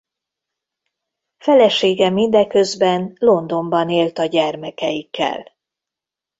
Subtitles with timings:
[1.37, 5.51] Felesége mindeközben Londonban élt a gyermekeikkel.